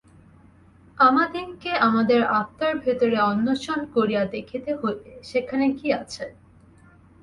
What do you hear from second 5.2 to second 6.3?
সেখানে কি আছে।